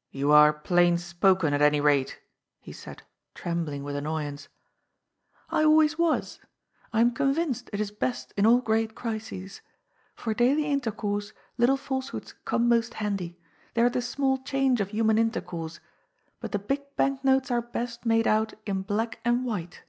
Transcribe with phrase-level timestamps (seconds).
[0.20, 2.20] "You are plain spoken, at any rate,"
[2.60, 3.02] he said,
[3.34, 4.46] trembling with annoyance."
[5.50, 6.38] I always was.
[6.92, 9.60] I am convinced it is best in all great crises.
[10.14, 13.40] For daily intercourse little falsehoods come most handy.
[13.74, 15.80] They are the small change of human intercourse,
[16.38, 19.82] but the big bank notes are best made out in black and white.